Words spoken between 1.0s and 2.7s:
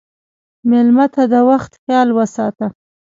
ته د وخت خیال وساته.